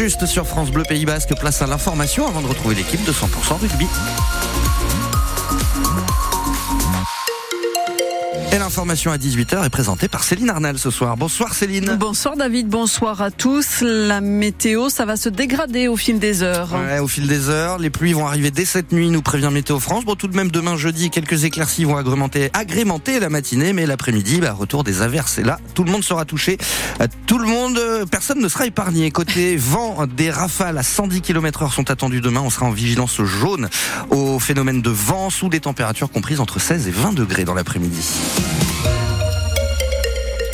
[0.00, 3.60] juste sur France Bleu Pays Basque, place à l'information avant de retrouver l'équipe de 100%
[3.60, 3.86] rugby.
[8.52, 11.16] Et l'information à 18h est présentée par Céline Arnal ce soir.
[11.16, 11.96] Bonsoir Céline.
[12.00, 13.80] Bonsoir David, bonsoir à tous.
[13.80, 16.70] La météo, ça va se dégrader au fil des heures.
[16.72, 19.78] Ouais, au fil des heures, les pluies vont arriver dès cette nuit, nous prévient Météo
[19.78, 20.04] France.
[20.04, 24.40] Bon, tout de même, demain jeudi, quelques éclaircies vont agrémenter, agrémenter la matinée, mais l'après-midi,
[24.40, 25.38] bah, retour des averses.
[25.38, 26.58] Et là, tout le monde sera touché.
[27.00, 29.12] Euh, tout le monde, euh, personne ne sera épargné.
[29.12, 32.40] Côté vent, des rafales à 110 km heure sont attendues demain.
[32.40, 33.68] On sera en vigilance jaune
[34.10, 38.39] au phénomène de vent sous des températures comprises entre 16 et 20 degrés dans l'après-midi.
[38.42, 38.99] Bye.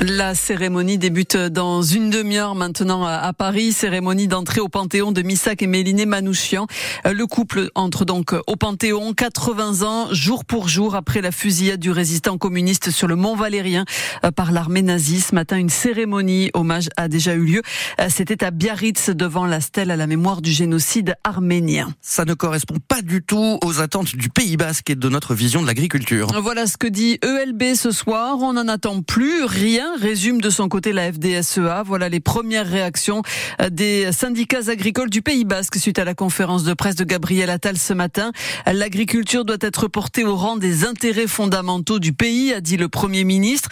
[0.00, 3.72] La cérémonie débute dans une demi-heure maintenant à Paris.
[3.72, 6.68] Cérémonie d'entrée au Panthéon de Missak et Méliné Manouchian.
[7.04, 11.90] Le couple entre donc au Panthéon, 80 ans, jour pour jour après la fusillade du
[11.90, 13.86] résistant communiste sur le Mont Valérien
[14.24, 15.20] euh, par l'armée nazie.
[15.20, 17.62] Ce matin, une cérémonie hommage a déjà eu lieu.
[18.00, 21.92] Euh, c'était à Biarritz devant la stèle à la mémoire du génocide arménien.
[22.02, 25.60] Ça ne correspond pas du tout aux attentes du Pays Basque et de notre vision
[25.60, 26.28] de l'agriculture.
[26.40, 28.36] Voilà ce que dit ELB ce soir.
[28.40, 31.82] On n'en attend plus rien résume de son côté la FDSEA.
[31.84, 33.22] Voilà les premières réactions
[33.60, 37.50] euh, des syndicats agricoles du Pays Basque suite à la conférence de presse de Gabriel
[37.50, 38.32] Attal ce matin.
[38.66, 43.24] L'agriculture doit être portée au rang des intérêts fondamentaux du pays, a dit le Premier
[43.24, 43.68] ministre,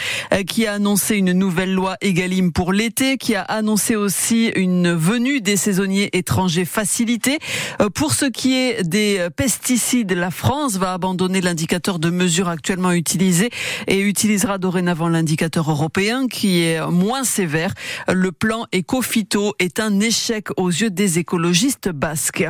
[0.46, 5.40] qui a annoncé une nouvelle loi Egalim pour l'été, qui a annoncé aussi une venue
[5.40, 7.38] des saisonniers étrangers facilitée.
[7.80, 12.92] Euh, pour ce qui est des pesticides, la France va abandonner l'indicateur de mesure actuellement
[12.92, 13.50] utilisé
[13.86, 17.74] et utilisera dorénavant l'indicateur européen qui est moins sévère.
[18.12, 22.46] Le plan éco-phyto est un échec aux yeux des écologistes basques.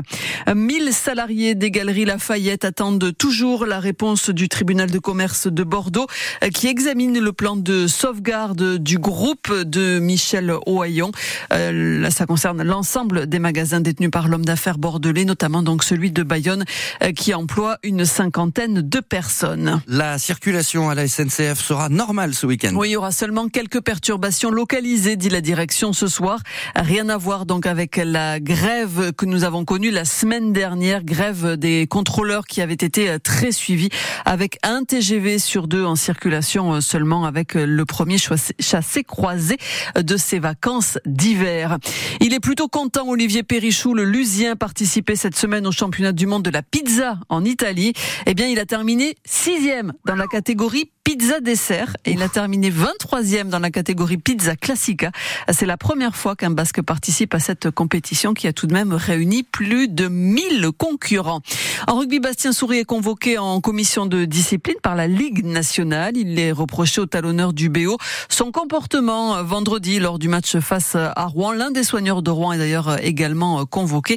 [0.52, 6.06] 1000 salariés des galeries Lafayette attendent toujours la réponse du tribunal de commerce de Bordeaux
[6.52, 11.10] qui examine le plan de sauvegarde du groupe de Michel Ohaillon.
[11.52, 16.22] Euh, ça concerne l'ensemble des magasins détenus par l'homme d'affaires bordelais, notamment donc celui de
[16.22, 16.64] Bayonne
[17.02, 19.80] euh, qui emploie une cinquantaine de personnes.
[19.86, 22.72] La circulation à la SNCF sera normale ce week-end.
[22.74, 26.40] Oui, il y aura seulement quelques perturbations localisées, dit la direction ce soir.
[26.74, 31.56] Rien à voir donc avec la grève que nous avons connue la semaine dernière, grève
[31.56, 33.88] des contrôleurs qui avait été très suivie
[34.24, 39.56] avec un TGV sur deux en circulation seulement avec le premier chassé croisé
[39.96, 41.78] de ses vacances d'hiver.
[42.20, 46.42] Il est plutôt content, Olivier Perrichou, le Lusien, participé cette semaine au championnat du monde
[46.42, 47.92] de la pizza en Italie.
[48.26, 52.68] Eh bien, il a terminé sixième dans la catégorie pizza dessert et il a terminé
[52.68, 55.12] 23e dans la catégorie pizza classica.
[55.52, 58.92] C'est la première fois qu'un Basque participe à cette compétition qui a tout de même
[58.92, 61.42] réuni plus de 1000 concurrents.
[61.86, 66.16] En rugby, Bastien Souris est convoqué en commission de discipline par la Ligue nationale.
[66.16, 71.26] Il est reproché au talonneur du BO son comportement vendredi lors du match face à
[71.26, 71.52] Rouen.
[71.52, 74.16] L'un des soigneurs de Rouen est d'ailleurs également convoqué.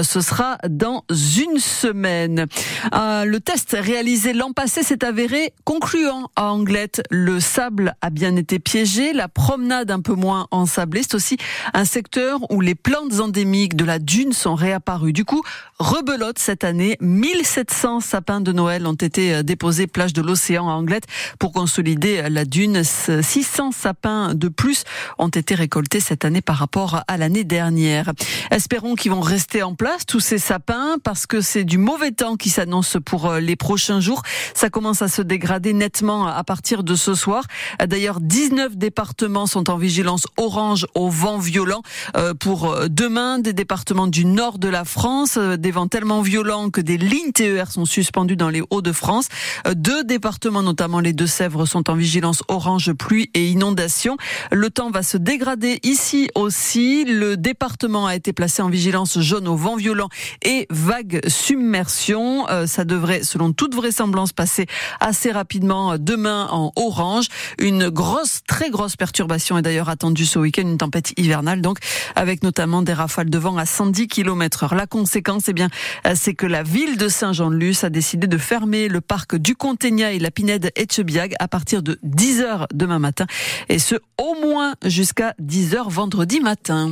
[0.00, 2.46] Ce sera dans une semaine.
[2.94, 8.36] Euh, le test réalisé l'an passé s'est avéré concluant à Anglette, le sable a bien
[8.36, 11.02] été piégé, la promenade un peu moins ensablée.
[11.02, 11.36] C'est aussi
[11.74, 15.12] un secteur où les plantes endémiques de la dune sont réapparues.
[15.12, 15.42] Du coup,
[15.78, 20.72] rebelote cette année, 1700 sapins de Noël ont été euh, déposés plage de l'océan à
[20.72, 21.06] Anglette
[21.38, 22.82] pour consolider la dune.
[22.84, 24.84] 600 sapins de plus
[25.18, 28.12] ont été récoltés cette année par rapport à l'année dernière.
[28.50, 32.36] Espérons qu'ils vont rester en place, tous ces sapins, parce que c'est du mauvais temps
[32.36, 34.22] qui s'annonce pour euh, les prochains jours.
[34.54, 37.44] Ça commence à se dégrader nettement à partir de ce soir.
[37.84, 41.82] D'ailleurs, 19 départements sont en vigilance orange au vent violent
[42.16, 43.38] euh, pour euh, demain.
[43.38, 47.32] Des départements du nord de la France, euh, des vents tellement violents que des lignes
[47.32, 49.28] TER sont suspendues dans les Hauts-de-France.
[49.74, 54.16] Deux départements, notamment les Deux-Sèvres, sont en vigilance orange pluie et inondation.
[54.52, 57.04] Le temps va se dégrader ici aussi.
[57.04, 60.08] Le département a été placé en vigilance jaune au vent violent
[60.42, 62.46] et vague submersion.
[62.66, 64.66] Ça devrait, selon toute vraisemblance, passer
[65.00, 67.28] assez rapidement demain en orange.
[67.58, 71.78] Une grosse, très grosse perturbation est d'ailleurs attendue ce week-end, une tempête hivernale donc,
[72.16, 74.74] avec notamment des rafales de vent à 110 km heure.
[74.74, 75.68] La conséquence, eh bien,
[76.16, 80.18] c'est que la ville de Saint-Jean-de-Luz a décidé de fermer le parc du Contegna et
[80.18, 83.26] la Pinède Etchebiag à partir de 10h demain matin
[83.68, 86.90] et ce au moins jusqu'à 10h vendredi matin.